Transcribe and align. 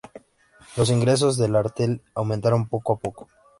Los 0.77 0.89
ingresos 0.89 1.37
del 1.37 1.55
artel 1.55 2.01
aumentaron 2.15 2.67
poco 2.67 2.93
a 2.93 2.97
poco. 2.97 3.27